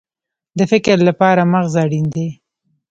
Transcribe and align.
د 0.57 0.59
فکر 0.71 0.97
لپاره 1.07 1.41
مغز 1.53 1.73
اړین 1.83 2.05
دی 2.15 2.27